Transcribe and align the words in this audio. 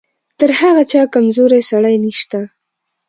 تر 0.39 0.49
هغه 0.59 0.83
چا 0.91 1.01
کمزوری 1.13 1.61
سړی 1.69 1.95
نشته. 2.05 2.39